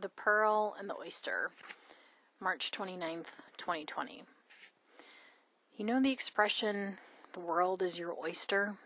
[0.00, 1.50] The Pearl and the Oyster,
[2.40, 3.26] March 29th,
[3.58, 4.22] 2020.
[5.76, 6.96] You know the expression,
[7.34, 8.76] the world is your oyster?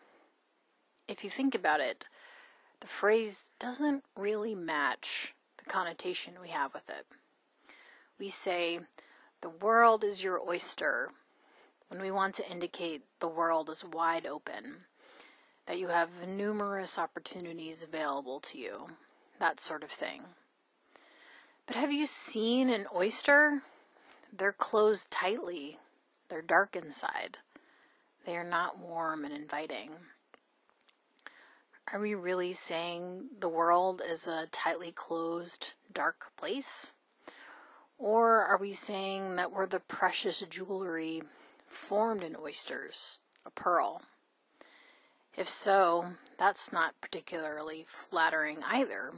[1.06, 2.06] If you think about it,
[2.80, 7.06] the phrase doesn't really match the connotation we have with it.
[8.19, 8.81] We say,
[9.40, 11.12] the world is your oyster
[11.87, 14.87] when we want to indicate the world is wide open,
[15.67, 18.87] that you have numerous opportunities available to you,
[19.38, 20.23] that sort of thing.
[21.66, 23.62] But have you seen an oyster?
[24.37, 25.79] They're closed tightly.
[26.29, 27.39] They're dark inside.
[28.27, 29.91] They are not warm and inviting.
[31.92, 36.92] Are we really saying the world is a tightly closed, dark place?
[37.98, 41.23] Or are we saying that we're the precious jewelry
[41.67, 44.03] formed in oysters, a pearl?
[45.37, 49.12] If so, that's not particularly flattering either.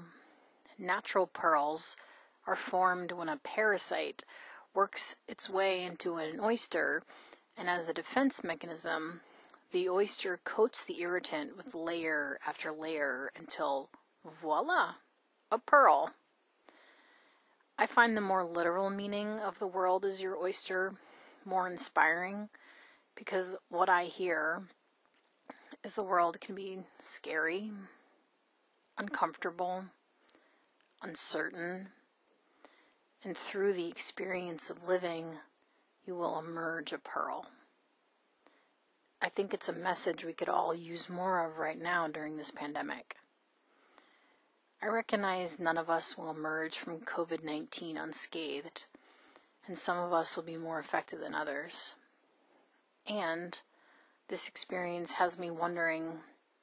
[0.79, 1.97] Natural pearls
[2.47, 4.25] are formed when a parasite
[4.75, 7.03] works its way into an oyster,
[7.57, 9.21] and as a defense mechanism,
[9.73, 13.91] the oyster coats the irritant with layer after layer until
[14.25, 14.95] voila,
[15.51, 16.13] a pearl.
[17.79, 20.95] I find the more literal meaning of the world as your oyster
[21.45, 22.49] more inspiring
[23.15, 24.63] because what I hear
[25.85, 27.73] is the world can be scary,
[28.99, 29.85] uncomfortable,
[31.03, 31.88] uncertain,
[33.27, 35.38] and through the experience of living,
[36.07, 37.46] you will emerge a pearl.
[39.21, 42.52] I think it's a message we could all use more of right now during this
[42.52, 43.16] pandemic.
[44.80, 48.85] I recognize none of us will emerge from COVID 19 unscathed,
[49.66, 51.95] and some of us will be more affected than others.
[53.09, 53.59] And
[54.29, 56.21] this experience has me wondering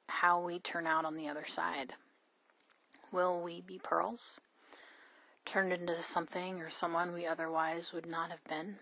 [0.08, 1.92] how we turn out on the other side.
[3.12, 4.40] Will we be pearls?
[5.44, 8.76] Turned into something or someone we otherwise would not have been.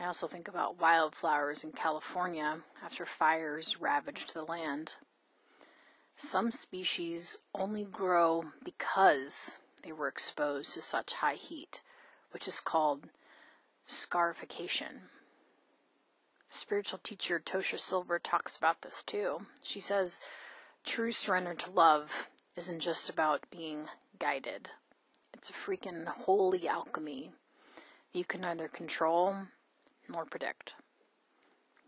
[0.00, 4.92] I also think about wildflowers in California after fires ravaged the land.
[6.16, 11.80] Some species only grow because they were exposed to such high heat,
[12.30, 13.08] which is called
[13.86, 15.02] scarification.
[16.48, 19.46] Spiritual teacher Tosha Silver talks about this too.
[19.62, 20.20] She says,
[20.84, 23.86] True surrender to love isn't just about being
[24.18, 24.70] guided,
[25.38, 27.30] it's a freaking holy alchemy
[28.12, 29.36] you can neither control
[30.08, 30.74] nor predict.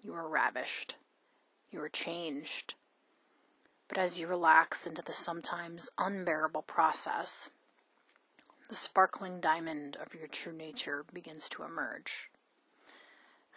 [0.02, 0.96] You are ravished.
[1.70, 2.74] You are changed.
[3.88, 7.50] But as you relax into the sometimes unbearable process,
[8.68, 12.30] the sparkling diamond of your true nature begins to emerge.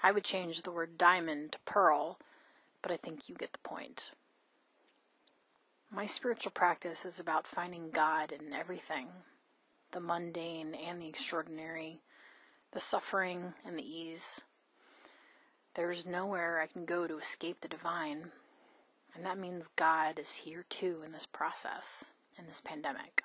[0.01, 2.17] I would change the word diamond to pearl,
[2.81, 4.11] but I think you get the point.
[5.91, 9.09] My spiritual practice is about finding God in everything
[9.93, 12.01] the mundane and the extraordinary,
[12.71, 14.41] the suffering and the ease.
[15.75, 18.31] There is nowhere I can go to escape the divine,
[19.15, 22.05] and that means God is here too in this process,
[22.37, 23.23] in this pandemic.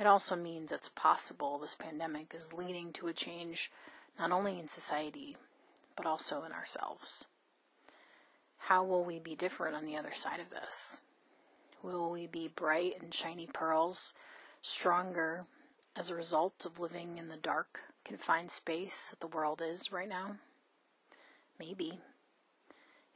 [0.00, 3.70] It also means it's possible this pandemic is leading to a change
[4.18, 5.36] not only in society,
[5.96, 7.24] but also in ourselves.
[8.62, 11.00] How will we be different on the other side of this?
[11.82, 14.14] Will we be bright and shiny pearls
[14.62, 15.46] stronger
[15.96, 20.08] as a result of living in the dark, confined space that the world is right
[20.08, 20.36] now?
[21.58, 22.00] Maybe.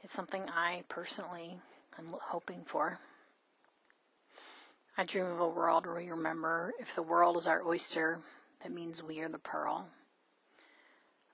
[0.01, 1.59] It's something I personally
[1.97, 2.99] am hoping for.
[4.97, 8.19] I dream of a world where we remember if the world is our oyster,
[8.61, 9.87] that means we are the pearl.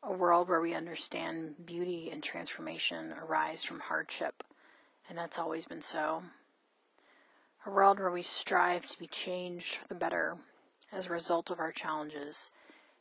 [0.02, 4.44] A world where we understand beauty and transformation arise from hardship,
[5.09, 6.24] and that's always been so
[7.66, 10.38] a world where we strive to be changed for the better
[10.92, 12.52] as a result of our challenges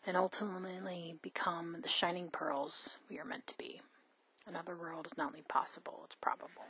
[0.04, 3.80] and ultimately become the shining pearls we are meant to be.
[4.46, 6.64] Another world is not only possible, it's probable.